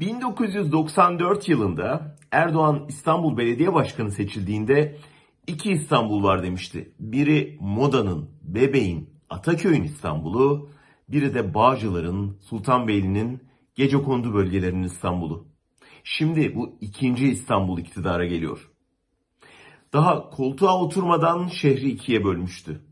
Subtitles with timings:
[0.00, 4.96] 1994 yılında Erdoğan İstanbul Belediye Başkanı seçildiğinde
[5.46, 6.92] iki İstanbul var demişti.
[7.00, 10.70] Biri Moda'nın, Bebeğin, Ataköy'ün İstanbul'u,
[11.08, 13.42] biri de Bağcılar'ın, Sultanbeyli'nin,
[13.74, 15.46] Gecekondu bölgelerinin İstanbul'u.
[16.04, 18.70] Şimdi bu ikinci İstanbul iktidara geliyor.
[19.92, 22.87] Daha koltuğa oturmadan şehri ikiye bölmüştü.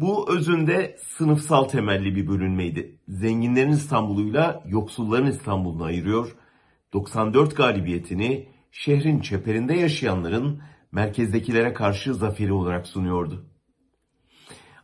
[0.00, 2.98] Bu özünde sınıfsal temelli bir bölünmeydi.
[3.08, 6.36] Zenginlerin İstanbul'uyla yoksulların İstanbul'unu ayırıyor.
[6.92, 10.62] 94 galibiyetini şehrin çeperinde yaşayanların
[10.92, 13.46] merkezdekilere karşı zaferi olarak sunuyordu.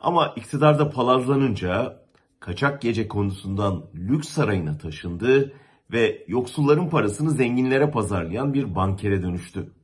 [0.01, 2.01] Ama iktidarda palazlanınca
[2.41, 5.53] kaçak gece konusundan lüks sarayına taşındı
[5.93, 9.76] ve yoksulların parasını zenginlere pazarlayan bir bankere dönüştü.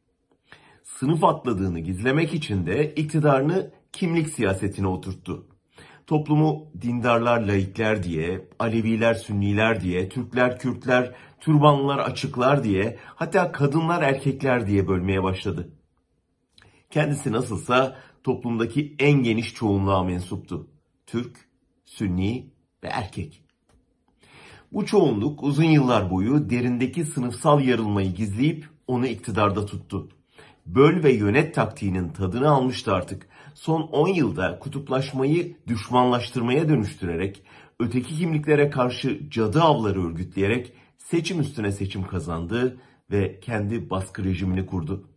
[1.02, 5.47] Sınıf atladığını gizlemek için de iktidarını kimlik siyasetine oturttu.
[6.06, 14.66] Toplumu dindarlar, laikler diye, Aleviler, Sünniler diye, Türkler, Kürtler, Türbanlılar, açıklar diye, hatta kadınlar, erkekler
[14.66, 15.73] diye bölmeye başladı.
[16.91, 20.69] Kendisi nasılsa toplumdaki en geniş çoğunluğa mensuptu.
[21.06, 21.48] Türk,
[21.84, 22.50] Sünni
[22.84, 23.45] ve erkek.
[24.73, 30.08] Bu çoğunluk uzun yıllar boyu derindeki sınıfsal yarılmayı gizleyip onu iktidarda tuttu.
[30.66, 33.28] Böl ve yönet taktiğinin tadını almıştı artık.
[33.55, 37.42] Son 10 yılda kutuplaşmayı düşmanlaştırmaya dönüştürerek,
[37.80, 45.08] öteki kimliklere karşı cadı avları örgütleyerek seçim üstüne seçim kazandı ve kendi baskı rejimini kurdu.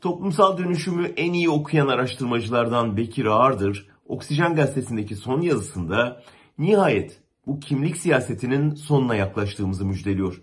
[0.00, 6.22] Toplumsal dönüşümü en iyi okuyan araştırmacılardan Bekir Ağırdır, Oksijen gazetesindeki son yazısında
[6.58, 10.42] nihayet bu kimlik siyasetinin sonuna yaklaştığımızı müjdeliyor.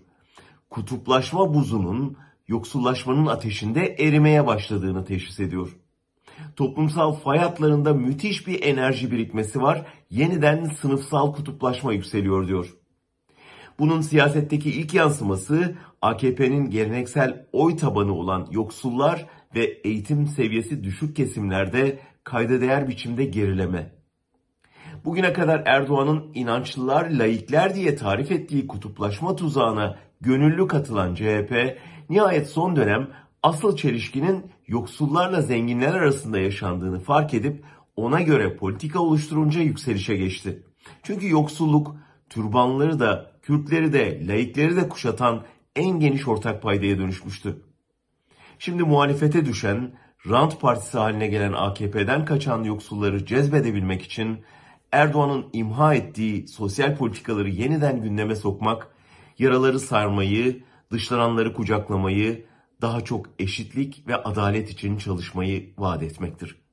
[0.70, 2.16] Kutuplaşma buzunun
[2.48, 5.76] yoksullaşmanın ateşinde erimeye başladığını teşhis ediyor.
[6.56, 9.86] Toplumsal fay hatlarında müthiş bir enerji birikmesi var.
[10.10, 12.74] Yeniden sınıfsal kutuplaşma yükseliyor diyor.
[13.78, 21.98] Bunun siyasetteki ilk yansıması AKP'nin geleneksel oy tabanı olan yoksullar ve eğitim seviyesi düşük kesimlerde
[22.24, 24.03] kayda değer biçimde gerileme.
[25.04, 31.78] Bugüne kadar Erdoğan'ın inançlılar, laikler diye tarif ettiği kutuplaşma tuzağına gönüllü katılan CHP,
[32.10, 33.08] nihayet son dönem
[33.42, 37.64] asıl çelişkinin yoksullarla zenginler arasında yaşandığını fark edip
[37.96, 40.62] ona göre politika oluşturunca yükselişe geçti.
[41.02, 41.96] Çünkü yoksulluk
[42.30, 45.42] türbanları da, Kürtleri de, laikleri de kuşatan
[45.76, 47.62] en geniş ortak paydaya dönüşmüştü.
[48.58, 49.92] Şimdi muhalefete düşen,
[50.28, 54.44] rant partisi haline gelen AKP'den kaçan yoksulları cezbedebilmek için
[54.94, 58.88] Erdoğan'ın imha ettiği sosyal politikaları yeniden gündeme sokmak,
[59.38, 60.62] yaraları sarmayı,
[60.92, 62.46] dışlananları kucaklamayı,
[62.82, 66.63] daha çok eşitlik ve adalet için çalışmayı vaat etmektir.